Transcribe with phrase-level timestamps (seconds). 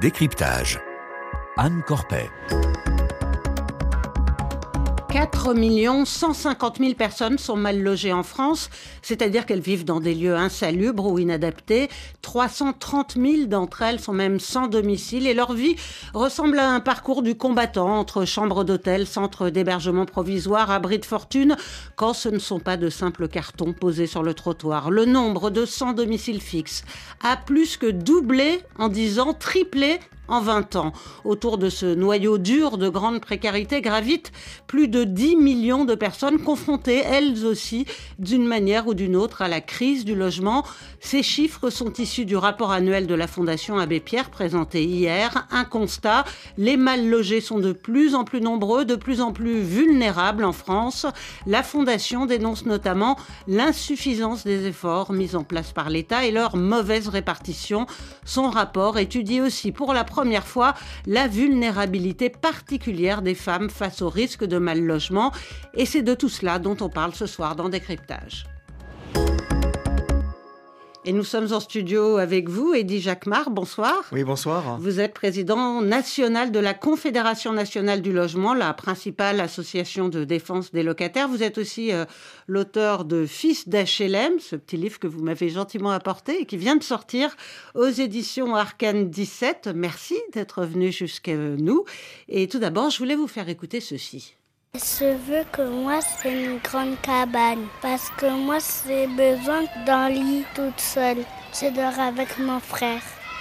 [0.00, 0.80] Décryptage.
[1.56, 2.30] Anne Corpet.
[5.18, 5.52] 4
[6.04, 8.70] 150 000 personnes sont mal logées en France,
[9.02, 11.88] c'est-à-dire qu'elles vivent dans des lieux insalubres ou inadaptés.
[12.22, 15.74] 330 000 d'entre elles sont même sans domicile et leur vie
[16.14, 21.56] ressemble à un parcours du combattant entre chambres d'hôtel, centres d'hébergement provisoire, abris de fortune,
[21.96, 24.92] quand ce ne sont pas de simples cartons posés sur le trottoir.
[24.92, 26.84] Le nombre de sans domicile fixe
[27.24, 30.92] a plus que doublé en 10 ans, triplé en 20 ans.
[31.24, 34.30] Autour de ce noyau dur de grande précarité gravitent
[34.66, 37.86] plus de 10 millions de personnes confrontées, elles aussi,
[38.18, 40.64] d'une manière ou d'une autre, à la crise du logement.
[41.00, 45.46] Ces chiffres sont issus du rapport annuel de la Fondation Abbé Pierre présenté hier.
[45.50, 46.24] Un constat,
[46.58, 50.52] les mal logés sont de plus en plus nombreux, de plus en plus vulnérables en
[50.52, 51.06] France.
[51.46, 57.08] La Fondation dénonce notamment l'insuffisance des efforts mis en place par l'État et leur mauvaise
[57.08, 57.86] répartition.
[58.24, 60.74] Son rapport étudie aussi pour la première fois
[61.06, 65.32] la vulnérabilité particulière des femmes face au risque de mal logement.
[65.74, 68.46] Et c'est de tout cela dont on parle ce soir dans Décryptage.
[71.08, 73.48] Et nous sommes en studio avec vous, Eddy Jacquemart.
[73.48, 74.04] Bonsoir.
[74.12, 74.78] Oui, bonsoir.
[74.78, 80.70] Vous êtes président national de la Confédération nationale du logement, la principale association de défense
[80.70, 81.26] des locataires.
[81.26, 82.04] Vous êtes aussi euh,
[82.46, 86.76] l'auteur de Fils d'HLM, ce petit livre que vous m'avez gentiment apporté et qui vient
[86.76, 87.34] de sortir
[87.74, 89.70] aux éditions Arcane 17.
[89.74, 91.86] Merci d'être venu jusqu'à nous.
[92.28, 94.34] Et tout d'abord, je voulais vous faire écouter ceci.
[94.74, 97.66] Je veux que moi, c'est une grande cabane.
[97.80, 101.24] Parce que moi, j'ai besoin d'un lit toute seule.
[101.58, 103.00] Je dors avec mon frère.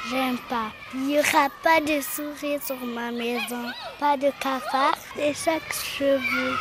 [0.09, 0.71] J'aime pas.
[0.93, 3.65] Il n'y aura pas de souris sur ma maison.
[3.99, 6.55] Pas de cafard et chaque cheveux.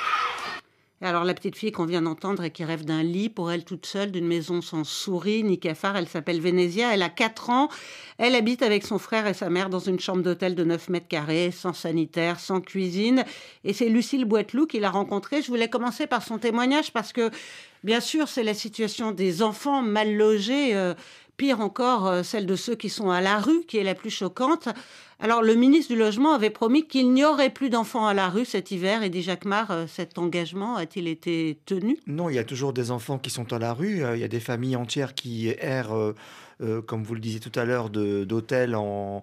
[1.03, 3.85] Alors la petite fille qu'on vient d'entendre et qui rêve d'un lit pour elle toute
[3.85, 7.69] seule, d'une maison sans souris ni cafard, elle s'appelle Vénésia, elle a 4 ans,
[8.17, 11.09] elle habite avec son frère et sa mère dans une chambre d'hôtel de 9 mètres
[11.09, 13.25] carrés, sans sanitaire, sans cuisine.
[13.63, 15.43] Et c'est Lucille Boiteloup qui l'a rencontrée.
[15.43, 17.31] Je voulais commencer par son témoignage parce que,
[17.85, 20.75] bien sûr, c'est la situation des enfants mal logés.
[20.75, 20.95] Euh,
[21.37, 24.11] pire encore, euh, celle de ceux qui sont à la rue, qui est la plus
[24.11, 24.69] choquante.
[25.21, 28.45] Alors, le ministre du Logement avait promis qu'il n'y aurait plus d'enfants à la rue
[28.45, 29.03] cet hiver.
[29.03, 31.99] Et dit Jacquemart, euh, cet engagement a-t-il été tenu?
[32.07, 34.05] Non, il y a toujours des enfants qui sont à la rue.
[34.05, 36.15] Euh, il y a des familles entières qui errent,
[36.87, 39.23] comme vous le disiez tout à l'heure, d'hôtels en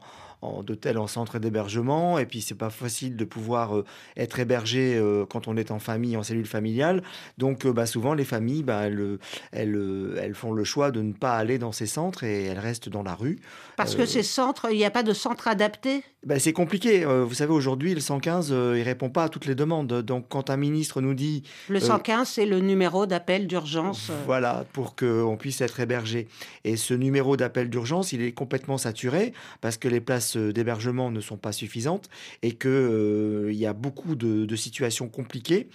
[0.63, 2.19] d'hôtels en centre d'hébergement.
[2.19, 3.85] Et puis, c'est pas facile de pouvoir euh,
[4.17, 7.03] être hébergé euh, quand on est en famille, en cellule familiale.
[7.37, 9.17] Donc, euh, bah, souvent, les familles, bah, elles,
[9.51, 12.89] elles, elles, font le choix de ne pas aller dans ces centres et elles restent
[12.89, 13.39] dans la rue.
[13.77, 16.03] Parce que ces centres, il n'y a pas de centre adapté?
[16.25, 17.05] Bah, C'est compliqué.
[17.05, 20.01] vous savez, aujourd'hui, le 115, il répond pas à toutes les demandes.
[20.01, 21.43] Donc, quand un ministre nous dit...
[21.69, 24.11] Le 115, c'est le numéro d'appel d'urgence.
[24.25, 26.27] Voilà, pour qu'on puisse être hébergé.
[26.63, 31.21] Et ce numéro d'appel d'urgence, il est complètement saturé parce que les places d'hébergement ne
[31.21, 32.09] sont pas suffisantes
[32.41, 35.67] et qu'il euh, y a beaucoup de, situations compliquées.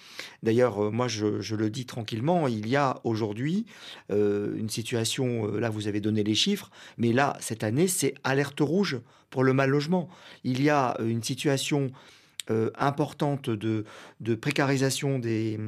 [0.43, 3.67] D'ailleurs, euh, moi, je, le dis tranquillement, il y a aujourd'hui
[4.11, 8.61] euh, une situation, là, vous avez donné les chiffres, mais là, cette année, c'est alerte
[8.61, 10.09] rouge pour le mal logement.
[10.45, 11.91] Il y a une situation
[12.79, 13.85] importante de
[14.41, 15.59] précarisation des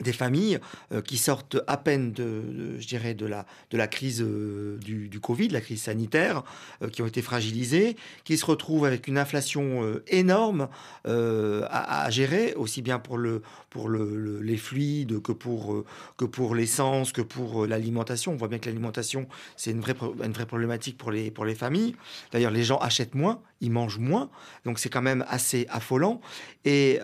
[0.00, 0.58] des familles
[0.92, 5.08] euh, qui sortent à peine de, je dirais de la de la crise euh, du,
[5.08, 6.42] du, Covid, la crise sanitaire,
[6.82, 10.68] euh, qui ont été fragilisées, qui se retrouvent avec une inflation énorme
[11.04, 15.84] à, gérer, aussi bien pour le pour le, les fluides que pour
[16.16, 18.32] pour l'essence, que pour l'alimentation.
[18.32, 21.54] On voit bien que l'alimentation c'est une vraie une vraie problématique pour les pour les
[21.54, 21.94] familles.
[22.32, 24.28] D'ailleurs, les gens achètent moins, ils mangent moins,
[24.66, 26.20] donc c'est quand même assez affolant.
[26.64, 27.00] Et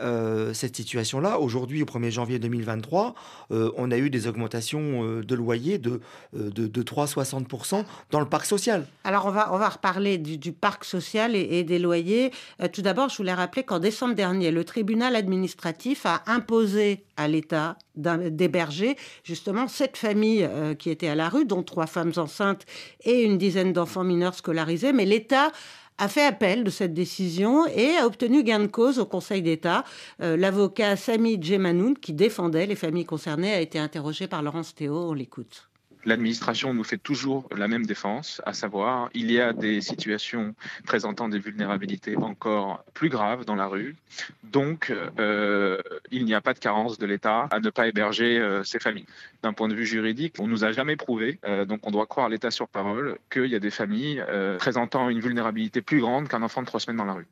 [0.52, 3.14] cette situation-là, aujourd'hui, au 1er janvier 2023
[3.50, 6.00] euh, on a eu des augmentations euh, de loyers de,
[6.36, 8.86] euh, de, de 3,60% dans le parc social.
[9.04, 12.32] Alors, on va, on va reparler du, parc social et, des loyers.
[12.72, 17.76] tout d'abord, je voulais rappeler qu'en décembre dernier, le tribunal administratif a imposé à l'État
[17.96, 20.48] d'héberger justement cette famille
[20.78, 22.64] qui était à la rue, dont trois femmes enceintes
[23.04, 24.92] et une dizaine d'enfants mineurs scolarisés.
[24.92, 25.52] Mais l'État
[25.98, 29.84] a fait appel de cette décision et a obtenu gain de cause au Conseil d'État.
[30.22, 35.10] Euh, l'avocat Sami Djemanoun, qui défendait les familles concernées, a été interrogé par Laurence Théo.
[35.10, 35.67] On l'écoute
[36.04, 40.54] l'administration nous fait toujours la même défense, à savoir il y a des situations
[40.86, 43.96] présentant des vulnérabilités encore plus graves dans la rue.
[44.44, 45.78] Donc, euh,
[46.10, 49.06] il n'y a pas de carence de l'État à ne pas héberger euh, ces familles.
[49.42, 52.28] D'un point de vue juridique, on nous a jamais prouvé, euh, donc on doit croire
[52.28, 54.22] l'État sur parole, qu'il y a des familles
[54.58, 57.26] présentant une vulnérabilité plus grande qu'un enfant de trois semaines dans la rue.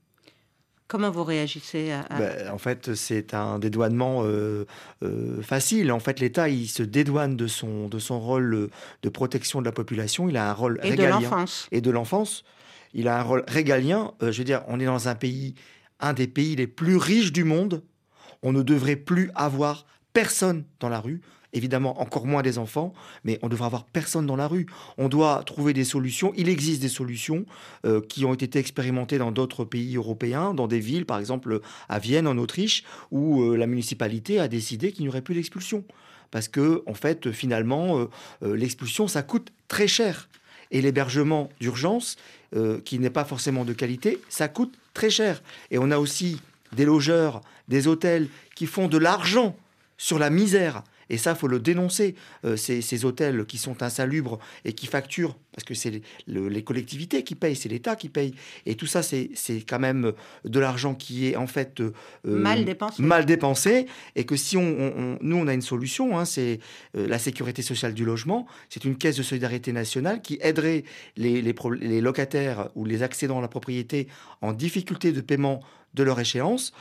[0.89, 2.05] Comment vous réagissez à...
[2.17, 4.67] Ben, en fait, c'est un dédouanement euh,
[5.03, 5.91] euh, facile.
[5.91, 8.71] En fait, l'État, il se dédouane de son, de son rôle
[9.03, 10.29] de protection de la population.
[10.29, 11.69] Il a un rôle et de l'enfance.
[11.73, 12.45] Et de l'enfance.
[12.95, 14.13] il a un rôle régalien.
[14.21, 15.55] je veux dire, on est dans un pays,
[15.99, 17.83] un des pays les plus riches du monde.
[18.43, 21.21] On ne devrait plus avoir personne dans la rue
[21.57, 22.93] évidemment encore moins des enfants,
[23.25, 24.67] mais on devrait avoir personne dans la rue.
[24.99, 26.33] On doit trouver des solutions.
[26.37, 27.47] Il existe des solutions
[27.85, 31.99] euh, qui ont été expérimentées dans d'autres pays européens, dans des villes, par exemple à
[31.99, 35.85] Vienne, en Autriche, où euh, la municipalité a décidé qu'il n'y aurait plus d'expulsion.
[36.31, 37.99] Parce que, en fait, finalement,
[38.43, 40.29] euh, l'expulsion, ça coûte très cher.
[40.71, 42.17] Et l'hébergement d'urgence,
[42.85, 45.43] qui n'est pas forcément de qualité, ça coûte très cher.
[45.71, 46.41] Et on a aussi
[46.73, 49.55] des logeurs, des hôtels qui font de l'argent
[49.99, 50.83] sur la misère.
[51.11, 52.15] Et ça, faut le dénoncer.
[52.45, 57.35] Euh, ces, hôtels qui sont insalubres et qui facturent, parce que c'est les, collectivités qui
[57.35, 58.35] payent, c'est l'État qui paye.
[58.65, 59.31] Et tout ça, c'est
[59.69, 60.13] quand même
[60.45, 61.93] de l'argent qui est en fait euh,
[62.25, 63.03] mal, dépensé.
[63.03, 63.87] mal dépensé.
[64.15, 66.61] Et que si on, nous, on a une solution, hein, c'est
[66.97, 68.47] euh, la sécurité sociale du logement.
[68.71, 70.85] C'est une caisse de solidarité nationale qui aiderait
[71.17, 74.09] les, les locataires ou les accédants à la propriété
[74.41, 75.61] en difficulté de paiement
[75.95, 76.73] de leur échéance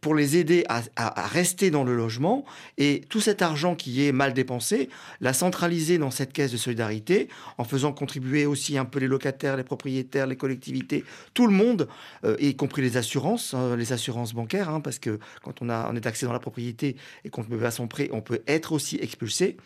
[0.00, 0.82] pour les aider à,
[1.26, 2.44] rester dans le logement
[2.78, 4.88] et tout cet argent qui est mal dépensé,
[5.20, 9.56] la centraliser dans cette caisse de solidarité en faisant contribuer aussi un peu les locataires,
[9.56, 11.88] les propriétaires, les collectivités, tout le monde,
[12.24, 15.88] euh, y compris les assurances, hein, les assurances bancaires, hein, parce que quand on, a,
[15.90, 18.72] on est accès dans la propriété et qu'on peut pas son prêt, on peut être
[18.72, 19.56] aussi expulsé.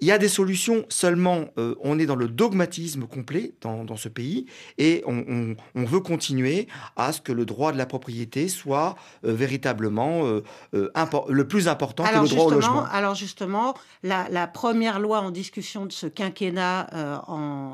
[0.00, 4.08] Il y a des solutions, seulement euh, on est dans le dogmatisme complet dans, ce
[4.08, 4.46] pays
[4.76, 10.26] et on, veut continuer à ce que le droit de la propriété soit euh, véritablement
[10.26, 10.42] euh,
[11.28, 12.84] le plus important que le droit au logement.
[12.90, 17.24] Alors justement, la, première loi en discussion de ce quinquennat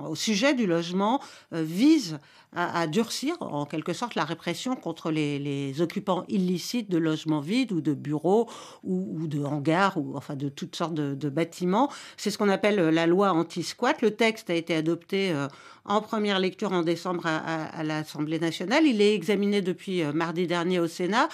[0.08, 1.20] au sujet du logement
[1.52, 2.18] vise
[2.52, 7.80] à, durcir en quelque sorte la répression contre les, occupants illicites de logements vides ou
[7.80, 8.48] de bureaux
[8.82, 11.90] ou, de hangars ou enfin de toutes sortes de, bâtiments.
[12.16, 14.02] C'est ce qu'on appelle euh, la loi anti-squat.
[14.02, 15.46] Le texte a été adopté euh,
[15.84, 18.84] en première lecture en décembre à, l'Assemblée nationale.
[18.84, 21.28] Il est examiné depuis euh, mardi dernier au Sénat.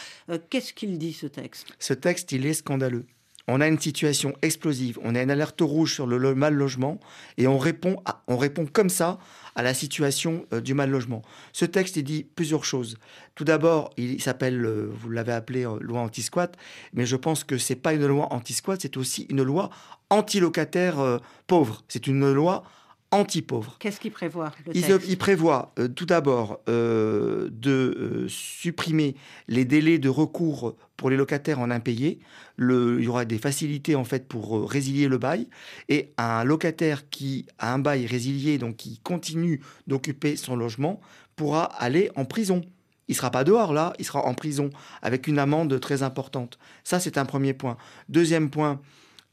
[0.50, 1.69] Qu'est-ce qu'il dit ce texte?
[1.78, 3.06] Ce texte, il est scandaleux.
[3.48, 6.98] On a une situation explosive, on a une alerte rouge sur le mal logement
[7.38, 9.19] et on répond, on répond comme ça
[9.56, 11.23] à la situation euh, du mal logement.
[11.53, 12.99] Ce texte, il dit plusieurs choses.
[13.35, 16.56] Tout d'abord, il s'appelle, euh, vous l'avez appelé euh, loi anti-squat,
[16.93, 19.70] mais je pense que c'est pas une loi anti-squat, c'est aussi une loi
[20.11, 21.82] anti-locataire pauvre.
[21.88, 22.62] C'est une loi
[23.11, 23.76] anti-pauvres.
[23.79, 29.14] Qu'est-ce qu'il prévoit il, prévoit euh, tout d'abord euh, de euh, supprimer
[29.49, 32.19] les délais de recours pour les locataires en impayés.
[32.56, 35.49] Le, il y aura des facilités en fait pour résilier le bail
[35.88, 41.00] et un locataire qui a un bail résilié, donc qui continue d'occuper son logement,
[41.37, 42.62] pourra aller en prison.
[43.08, 44.70] Il sera pas dehors là, il sera en prison
[45.00, 46.58] avec une amende très importante.
[46.82, 47.76] Ça c'est un premier point.
[48.08, 48.81] Deuxième point,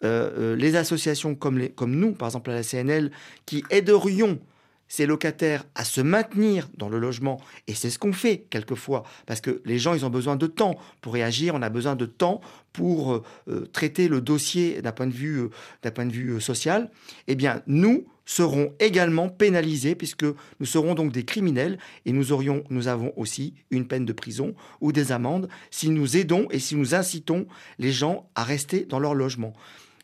[0.03, 3.11] euh, euh, les associations comme, nous, par exemple à la CNL,
[3.45, 4.39] qui aiderions
[4.87, 7.41] ces locataires à se maintenir dans le logement.
[7.67, 10.75] Et c'est ce qu'on fait quelquefois, parce que les gens, ils ont besoin de temps
[11.01, 12.41] pour réagir, on a besoin de temps
[12.73, 15.49] pour euh, traiter le dossier d'un point de vue,
[15.95, 16.91] point de vue social.
[17.27, 20.25] Eh bien, nous serons également pénalisés, puisque
[20.59, 24.55] nous serons donc des criminels, et nous, aurions, nous avons aussi une peine de prison
[24.81, 27.47] ou des amendes si nous aidons et si nous incitons
[27.79, 29.53] les gens à rester dans leur logement.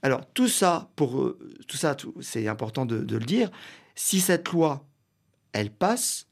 [0.02, 1.38] Alors tout ça, pour euh,
[1.68, 3.52] tout ça, c'est important de, le dire.
[3.96, 4.86] Si cette loi,
[5.52, 6.28] elle passe,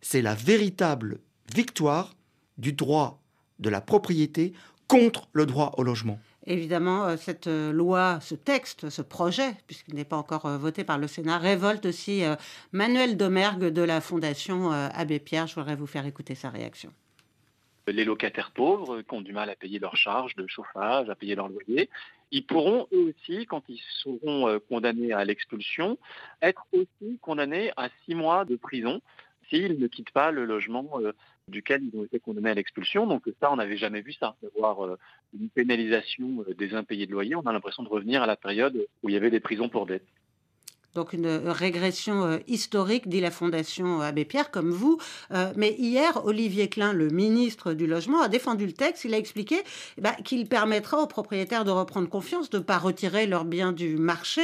[0.00, 1.20] c'est la véritable
[1.54, 2.14] victoire
[2.56, 3.20] du droit
[3.58, 4.54] de la propriété
[4.88, 6.18] contre le droit au logement.
[6.46, 10.96] Évidemment, euh, cette euh, loi, ce texte, ce projet, puisqu'il n'est pas encore voté par
[10.96, 12.22] le Sénat, révolte aussi
[12.72, 15.46] Manuel Domergue de la Fondation Abbé Pierre.
[15.46, 16.90] Je voudrais vous faire écouter sa réaction
[17.92, 21.34] les locataires pauvres qui ont du mal à payer leurs charges de chauffage, à payer
[21.34, 21.88] leur loyer,
[22.30, 25.98] ils pourront eux aussi, quand ils seront euh, condamnés à l'expulsion,
[26.42, 29.00] être aussi condamnés à six mois de prison
[29.48, 31.12] s'ils ne quittent pas le logement euh,
[31.48, 33.06] duquel ils ont été condamnés à l'expulsion.
[33.06, 34.96] Donc ça, on n'avait jamais vu ça, d'avoir euh,
[35.38, 37.34] une pénalisation des impayés de loyer.
[37.34, 39.86] On a l'impression de revenir à la période où il y avait des prisons pour
[39.86, 40.06] dette
[40.94, 44.98] donc une régression euh, historique, dit la Fondation Abbé Pierre, comme vous.
[45.32, 49.04] Euh, mais hier, Olivier Klein, le ministre du Logement, a défendu le texte.
[49.04, 49.62] Il a expliqué
[49.98, 53.72] eh ben, qu'il permettra aux propriétaires de reprendre confiance, de ne pas retirer leurs biens
[53.72, 54.42] du marché.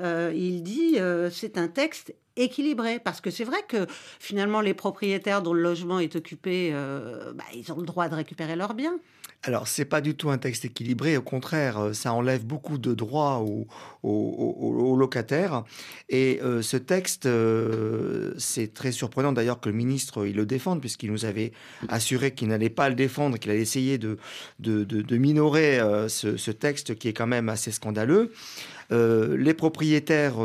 [0.00, 0.98] Euh, il dit
[1.32, 3.00] c'est un texte équilibré.
[3.00, 3.86] Parce que c'est vrai que
[4.20, 6.72] finalement, les propriétaires dont le logement est occupé,
[7.34, 8.98] bah, ils ont le droit de récupérer leurs biens.
[9.44, 12.92] Alors, c'est pas du tout un texte équilibré, au contraire, euh, ça enlève beaucoup de
[12.92, 15.62] droits aux, locataires.
[16.08, 20.80] Et euh, ce texte, euh, c'est très surprenant d'ailleurs que le ministre il le défende,
[20.80, 21.52] puisqu'il nous avait
[21.88, 24.18] assuré qu'il n'allait pas le défendre, qu'il allait essayer de,
[25.16, 25.78] minorer
[26.08, 28.32] ce, texte qui est quand même assez scandaleux.
[28.90, 30.36] les propriétaires,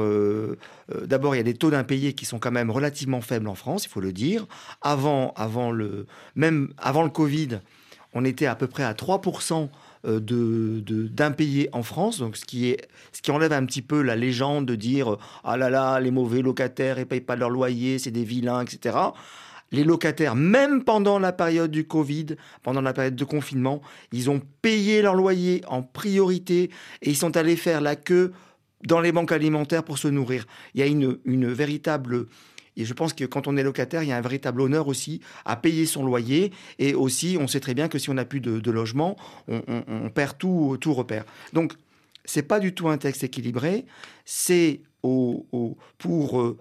[1.06, 3.86] d'abord, il y a des taux d'impayés qui sont quand même relativement faibles en France,
[3.86, 4.46] il faut le dire.
[4.82, 5.34] Avant
[5.72, 7.60] le, même avant le Covid,
[8.14, 9.70] on était à peu près à 3%
[10.06, 14.16] euh, d'impayés en France, donc ce qui, est, ce qui enlève un petit peu la
[14.16, 18.12] légende de dire ah là là, les mauvais locataires, ils payent pas leur loyer, c'est
[18.12, 18.98] des vilains, etc.
[19.72, 24.42] Les locataires, même pendant la période du Covid, pendant la période de confinement, ils ont
[24.62, 26.70] payé leur loyer en priorité
[27.02, 28.34] et ils sont allés faire la queue
[28.86, 30.46] dans les banques alimentaires pour se nourrir.
[30.76, 32.28] Il y a une véritable
[32.78, 35.22] et je pense que quand on est locataire, il y a un véritable honneur aussi
[35.46, 36.52] à payer son loyer.
[36.80, 39.16] Et aussi, on sait très bien que si on n'a plus de, logement,
[39.48, 41.26] on, perd tout, tout repère.
[41.54, 41.74] Donc,
[42.26, 43.86] c'est pas du tout un texte équilibré.
[44.26, 45.46] C'est au,
[45.98, 46.58] pour euh,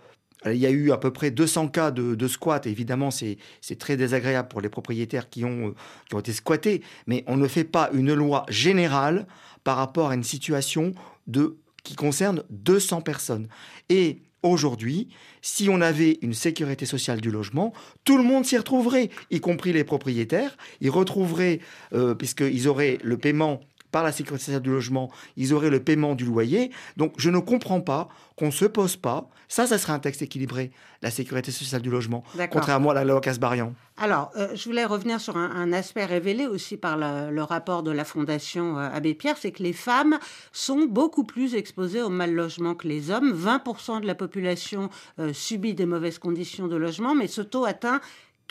[0.47, 2.67] il y a eu à peu près 200 cas de, squat.
[2.67, 3.39] Évidemment, c'est
[3.79, 5.75] très désagréable pour les propriétaires qui ont, euh,
[6.09, 6.83] qui ont été squattés.
[7.07, 9.27] Mais on ne fait pas une loi générale
[9.65, 10.93] par rapport à une situation
[11.29, 13.49] de, qui concerne 200 personnes.
[13.89, 15.09] Et Aujourd'hui,
[15.41, 17.73] si on avait une sécurité sociale du logement,
[18.05, 20.57] tout le monde s'y retrouverait, y compris les propriétaires.
[20.81, 21.61] Ils retrouveraient,
[21.93, 23.61] euh, puisqu'ils auraient le paiement
[23.93, 26.73] par la sécurité sociale du logement, ils auraient le paiement du loyer.
[26.97, 29.29] Donc je ne comprends pas qu'on ne se pose pas.
[29.49, 30.73] Ça, ça serait un texte équilibré,
[31.03, 33.75] la sécurité sociale du logement, contrairement à la loi Casbarian.
[33.99, 38.05] Alors, euh, je voulais revenir sur un, aspect révélé aussi par le, rapport de la
[38.05, 40.19] Fondation euh, Abbé Pierre, c'est que les femmes
[40.53, 43.33] sont beaucoup plus exposées au mal logement que les hommes.
[43.33, 48.01] 20% de la population euh, subit des mauvaises conditions de logement, mais ce taux atteint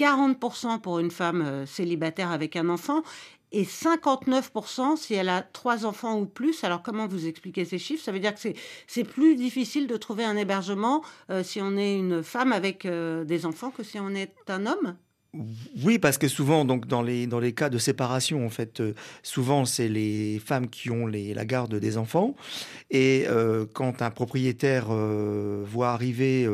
[0.01, 3.03] 40% pour une femme célibataire avec un enfant
[3.51, 6.63] et 59% si elle a trois enfants ou plus.
[6.63, 8.03] Alors comment vous expliquez ces chiffres?
[8.03, 8.39] Ça veut dire que
[8.87, 13.23] c'est plus difficile de trouver un hébergement euh, si on est une femme avec euh,
[13.25, 14.95] des enfants que si on est un homme?
[15.83, 18.93] Oui, parce que souvent, donc dans les dans les cas de séparation, en fait, euh,
[19.23, 22.35] souvent c'est les femmes qui ont les, la garde des enfants.
[22.89, 23.25] Et
[23.73, 26.45] quand un propriétaire voit arriver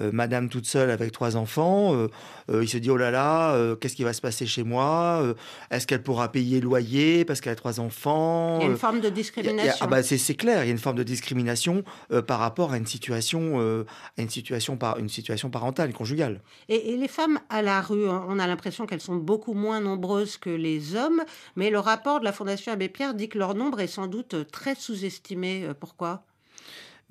[0.00, 2.08] euh, madame toute seule avec trois enfants, euh,
[2.50, 5.34] euh, il se dit oh là là, qu'est-ce qui va se passer chez moi
[5.70, 8.78] Est-ce qu'elle pourra payer le loyer parce qu'elle a trois enfants Il y a une
[8.78, 9.78] forme de discrimination.
[9.80, 11.84] Ah bah c'est clair, il y a une forme de discrimination
[12.26, 13.84] par rapport à une situation,
[14.16, 16.40] à une situation par une situation parentale, conjugale.
[16.68, 20.50] Et, les femmes à la rue, on a l'impression qu'elles sont beaucoup moins nombreuses que
[20.50, 21.22] les hommes,
[21.56, 24.50] mais le rapport de la Fondation Abbé Pierre dit que leur nombre est sans doute
[24.50, 25.68] très sous-estimé.
[25.80, 26.24] Pourquoi?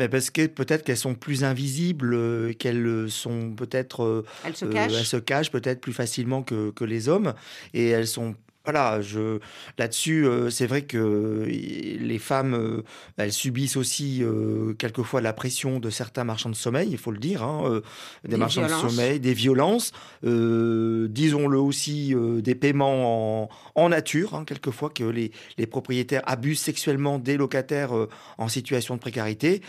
[0.07, 4.03] Parce que peut-être qu'elles sont plus invisibles, euh, qu'elles sont peut-être.
[4.03, 4.93] Euh, elles se cachent.
[4.93, 7.33] elles se cachent peut-être plus facilement que, que, les hommes.
[7.73, 9.39] Et elles sont voilà, je
[9.79, 12.83] là-dessus, euh, c'est vrai que les femmes, euh,
[13.17, 17.17] elles subissent aussi euh, quelquefois la pression de certains marchands de sommeil, il faut le
[17.17, 17.81] dire, hein,
[18.23, 25.03] des, marchands de sommeil, des violences, disons-le aussi, des paiements en, nature, hein, quelquefois que
[25.03, 27.91] les, les, propriétaires abusent sexuellement des locataires
[28.37, 29.61] en situation de précarité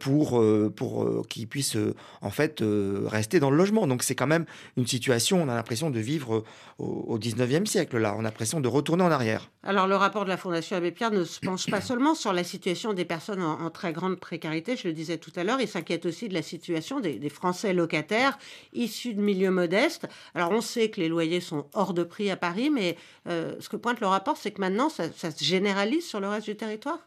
[0.00, 0.42] pour
[0.76, 1.78] pour qu'ils puissent
[2.20, 2.62] en fait
[3.06, 3.86] rester dans le logement.
[3.86, 4.44] Donc c'est quand même
[4.76, 6.44] une situation, on a l'impression de vivre
[6.78, 8.14] au, au 19e siècle là.
[8.18, 9.50] On a de retourner en arrière.
[9.62, 12.44] Alors le rapport de la Fondation Abbé Pierre ne se penche pas seulement sur la
[12.44, 16.04] situation des personnes en, très grande précarité, je le disais tout à l'heure, il s'inquiète
[16.06, 18.38] aussi de la situation des, Français locataires
[18.72, 20.06] issus de milieux modestes.
[20.34, 22.96] Alors on sait que les loyers sont hors de prix à Paris, mais
[23.28, 26.46] euh, ce que pointe le rapport, c'est que maintenant ça se généralise sur le reste
[26.46, 26.98] du territoire?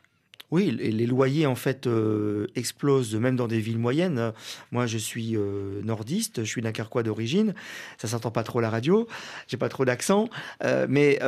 [0.50, 4.32] Oui, les loyers en fait euh, explosent même dans des villes moyennes.
[4.72, 7.54] Moi, je suis euh, nordiste, je suis dunkerquois d'origine.
[7.98, 9.08] Ça s'entend pas trop la radio,
[9.50, 10.30] j'ai pas trop d'accent,
[10.64, 11.20] euh, mais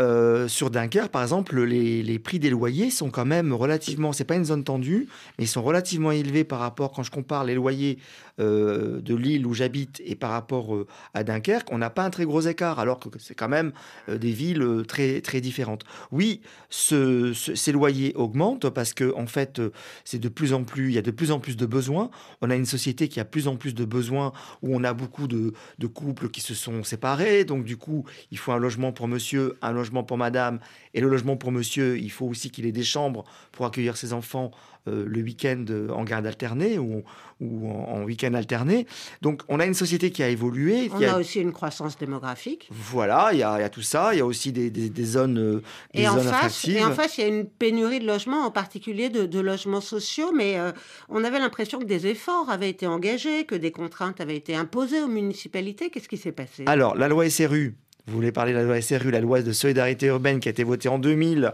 [0.47, 4.13] sur Dunkerque, par exemple, les, les, prix des loyers sont quand même relativement.
[4.13, 7.43] C'est pas une zone tendue, mais ils sont relativement élevés par rapport quand je compare
[7.43, 7.99] les loyers
[8.37, 10.73] de l'île où j'habite et par rapport
[11.13, 13.73] à Dunkerque, on n'a pas un très gros écart, alors que c'est quand même
[14.07, 15.83] des villes très, très différentes.
[16.13, 19.61] Oui, ce, ces loyers augmentent parce que en fait,
[20.03, 22.09] c'est de plus en plus, il y a de plus en plus de besoins.
[22.41, 24.93] On a une société qui a de plus en plus de besoins où on a
[24.93, 25.53] beaucoup de
[25.87, 27.45] couples qui se sont séparés.
[27.45, 30.59] Donc du coup, il faut un logement pour monsieur, un logement pour madame.
[30.93, 34.13] Et le logement pour monsieur, il faut aussi qu'il ait des chambres pour accueillir ses
[34.13, 34.51] enfants
[34.89, 37.03] euh, le week-end en garde alternée ou,
[37.41, 38.85] ou en, week-end alterné.
[39.21, 40.89] Donc on a une société qui a évolué.
[40.93, 42.67] On a, aussi une croissance démographique.
[42.71, 44.13] Voilà, il y, a, tout ça.
[44.13, 46.91] Il y a aussi des, des, zones, euh, des et zones en face, Et en
[46.91, 50.31] face, il y a une pénurie de logements, en particulier de, logements sociaux.
[50.35, 50.71] Mais euh,
[51.07, 55.01] on avait l'impression que des efforts avaient été engagés, que des contraintes avaient été imposées
[55.01, 55.89] aux municipalités.
[55.89, 56.63] Qu'est-ce qui s'est passé?
[56.67, 57.75] Alors, la loi SRU,
[58.07, 60.63] vous voulez parler de la loi SRU, la loi de solidarité urbaine qui a été
[60.63, 61.53] votée en 2000,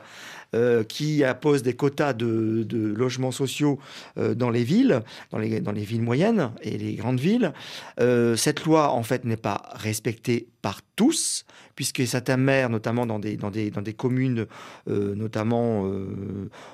[0.87, 3.79] qui impose des quotas de, logements sociaux
[4.15, 7.53] dans les villes, dans les, dans les villes moyennes et les grandes villes.
[7.97, 13.37] cette loi, en fait, n'est pas respectée par tous, puisque certains maires, notamment dans des,
[13.37, 14.45] dans des, dans des communes,
[14.87, 15.89] notamment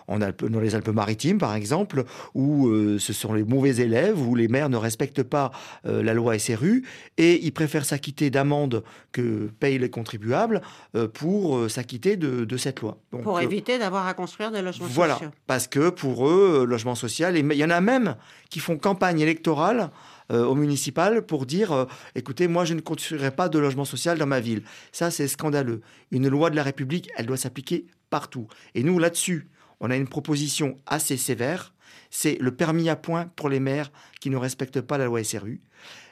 [0.07, 4.69] en dans les Alpes-Maritimes, par exemple, où ce sont les mauvais élèves, où les maires
[4.69, 5.51] ne respectent pas
[5.83, 6.85] la loi SRU,
[7.17, 10.61] et ils préfèrent s'acquitter d'amendes que payent les contribuables
[10.95, 12.97] euh, pour euh, s'acquitter de, cette loi.
[13.23, 15.27] pour euh, éviter d'avoir à construire des logements voilà, sociaux.
[15.27, 18.15] Voilà, parce que pour eux, logement social, il y en a même
[18.49, 19.89] qui font campagne électorale
[20.31, 24.39] au municipal pour dire écoutez, moi je ne construirai pas de logement social dans ma
[24.39, 24.63] ville.
[24.91, 25.81] Ça, c'est scandaleux.
[26.11, 28.47] Une loi de la République, elle doit s'appliquer partout.
[28.75, 31.73] Et nous, là-dessus, on a une proposition assez sévère
[32.11, 35.61] c'est le permis à point pour les maires qui ne respectent pas la loi SRU.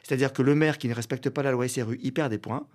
[0.02, 2.66] C'est-à-dire que le maire qui ne respecte pas la loi SRU, il perd des points,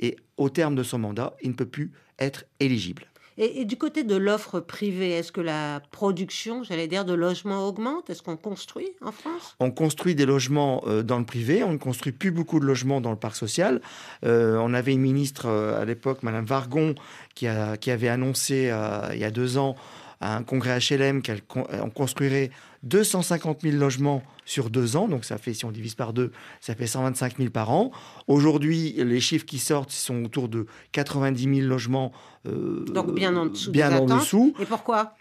[0.00, 3.06] et au terme de son mandat, il ne peut plus être éligible.
[3.36, 8.08] Et, du côté de l'offre privée, est-ce que la production, j'allais dire, de logements augmente?
[8.08, 9.56] Est-ce qu'on construit en France?
[9.58, 13.00] On construit des logements euh, dans le privé, on ne construit plus beaucoup de logements
[13.00, 13.80] dans le parc social.
[14.24, 16.94] Euh, on avait une ministre euh, à l'époque, Madame Vargon,
[17.34, 17.46] qui,
[17.80, 18.72] qui avait annoncé
[19.12, 19.74] il y a deux ans
[20.20, 22.50] à un congrès HLM qu'on construirait
[22.84, 25.08] 250 000 logements sur deux ans.
[25.08, 27.90] Donc ça fait, si on divise par deux, ça fait 125 000 par an.
[28.26, 32.12] Aujourd'hui, les chiffres qui sortent sont autour de 90 000 logements.
[32.46, 33.70] Euh, Donc bien en dessous.
[33.70, 34.54] Bien en dessous.
[34.60, 35.14] Et pourquoi?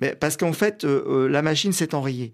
[0.00, 2.32] Mais Parce qu'en fait, euh, euh, la machine s'est enrayée.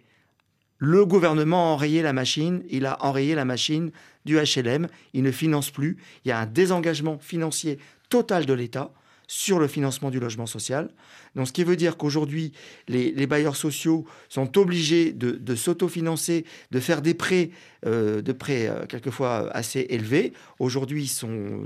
[0.78, 3.90] Le gouvernement a enrayé la machine, il a enrayé la machine
[4.24, 8.90] du HLM, il ne finance plus, il y a un désengagement financier total de l'État
[9.30, 10.90] sur le financement du logement social.
[11.36, 12.50] Donc, ce qui veut dire qu'aujourd'hui,
[12.88, 17.50] les, bailleurs sociaux sont obligés de, s'autofinancer, de faire des prêts,
[17.86, 20.32] euh, de prêts euh, quelquefois assez élevés.
[20.58, 21.60] Aujourd'hui, ils sont,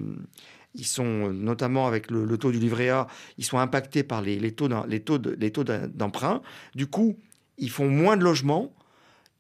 [0.75, 3.06] ils sont notamment avec le, taux du livret A,
[3.38, 6.42] ils sont impactés par les, les taux d'emprunt.
[6.75, 7.16] Du coup,
[7.56, 8.75] ils font moins de logements,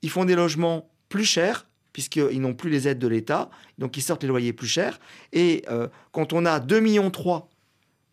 [0.00, 4.02] ils font des logements plus chers puisqu'ils n'ont plus les aides de l'État, donc ils
[4.02, 4.98] sortent les loyers plus chers.
[5.32, 7.10] Et euh, quand on a 2,3 millions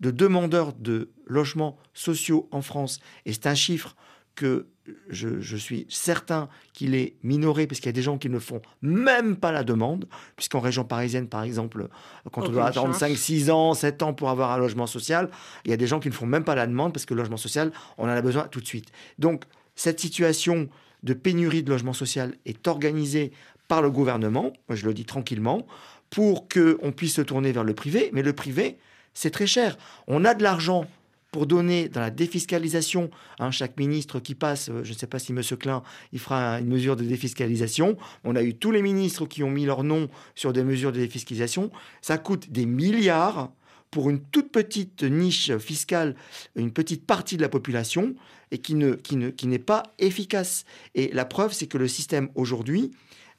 [0.01, 3.95] de demandeurs de logements sociaux en France, et c'est un chiffre
[4.35, 4.67] que
[5.09, 8.61] je, suis certain qu'il est minoré, parce qu'il y a des gens qui ne font
[8.81, 11.87] même pas la demande, puisqu'en région parisienne, par exemple,
[12.31, 15.29] quand on doit attendre 5, 6 ans, 7 ans pour avoir un logement social,
[15.65, 17.21] il y a des gens qui ne font même pas la demande, parce que le
[17.21, 18.91] logement social, on en a besoin tout de suite.
[19.19, 20.69] Donc, cette situation
[21.03, 23.31] de pénurie de logement social est organisée
[23.67, 25.65] par le gouvernement, moi je le dis tranquillement,
[26.09, 28.77] pour qu'on puisse se tourner vers le privé, mais le privé,
[29.13, 29.77] c'est très cher.
[30.07, 30.87] On a de l'argent
[31.31, 35.17] pour donner dans la défiscalisation, hein, chaque ministre qui passe, euh, je ne sais pas
[35.17, 35.41] si M.
[35.57, 37.97] Klein, il fera une mesure de défiscalisation.
[38.25, 40.99] On a eu tous les ministres qui ont mis leur nom sur des mesures de
[40.99, 41.71] défiscalisation.
[42.01, 43.49] Ça coûte des milliards
[43.91, 46.15] pour une toute petite niche fiscale,
[46.55, 48.15] une petite partie de la population,
[48.51, 50.65] et qui, ne, qui, ne, qui n'est pas efficace.
[50.95, 52.91] Et la preuve, c'est que le système aujourd'hui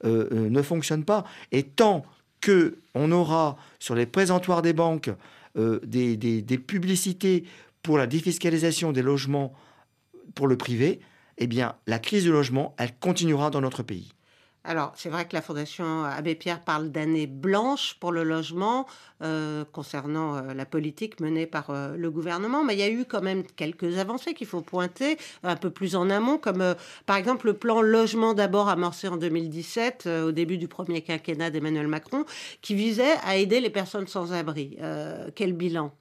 [0.05, 1.25] euh, euh, ne fonctionne pas.
[1.53, 2.05] Et tant
[2.45, 5.11] qu'on aura sur les présentoirs des banques
[5.57, 7.45] euh, des, publicités
[7.83, 9.53] pour la défiscalisation des logements
[10.35, 11.01] pour le privé,
[11.39, 14.13] eh bien, la crise du logement, elle continuera dans notre pays.
[14.65, 18.87] Alors, c'est vrai que la Fondation Abbé Pierre parle d'année blanche pour le logement
[19.23, 23.05] euh, concernant euh, la politique menée par euh, le gouvernement, mais il y a eu
[23.05, 27.47] quand même quelques avancées qu'il faut pointer un peu plus en amont, comme par exemple
[27.47, 32.25] le plan logement d'abord amorcé en 2017, au début du premier quinquennat d'Emmanuel Macron,
[32.61, 34.79] qui visait à aider les personnes sans abri.
[35.35, 35.93] quel bilan?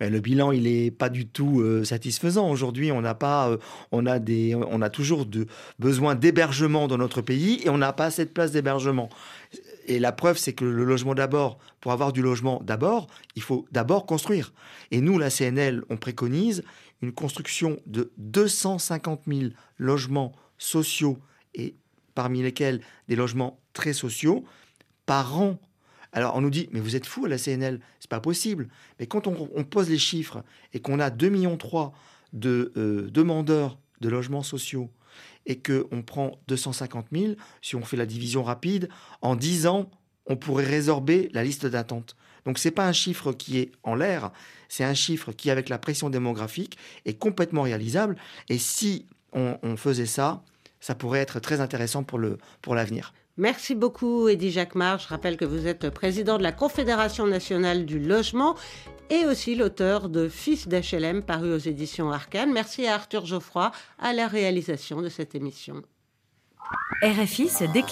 [0.00, 2.50] Le bilan, il n'est pas du tout euh, satisfaisant.
[2.50, 3.58] Aujourd'hui, on n'a pas, euh,
[3.92, 5.46] on a des, on a toujours de,
[5.78, 9.08] besoin d'hébergement dans notre pays et on n'a pas assez de place d'hébergement.
[9.86, 13.66] Et la preuve, c'est que le logement d'abord, pour avoir du logement d'abord, il faut
[13.72, 14.52] d'abord construire.
[14.90, 16.62] Et nous, la CNL, on préconise
[17.02, 19.40] une construction de 250 000
[19.78, 21.18] logements sociaux
[21.54, 21.74] et
[22.14, 24.44] parmi lesquels des logements très sociaux
[25.06, 25.58] par an
[26.12, 28.68] alors on nous dit, mais vous êtes fou à la CNL, c'est pas possible.
[28.98, 30.42] Mais quand on, pose les chiffres
[30.72, 31.58] et qu'on a 2,3 millions
[32.32, 34.90] de euh, demandeurs de logements sociaux
[35.46, 38.88] et qu'on prend 250 000, si on fait la division rapide,
[39.22, 39.90] en 10 ans,
[40.26, 42.16] on pourrait résorber la liste d'attente.
[42.44, 44.32] Donc ce n'est pas un chiffre qui est en l'air,
[44.68, 48.16] c'est un chiffre qui, avec la pression démographique, est complètement réalisable.
[48.48, 50.42] Et si on, on faisait ça,
[50.80, 53.12] ça pourrait être très intéressant pour l'avenir.
[53.40, 54.98] Merci beaucoup, Eddie Jacquemart.
[54.98, 58.54] Je rappelle que vous êtes président de la Confédération nationale du logement
[59.08, 62.52] et aussi l'auteur de Fils d'HLM paru aux éditions Arcane.
[62.52, 65.80] Merci à Arthur Geoffroy à la réalisation de cette émission.
[67.02, 67.64] RFI se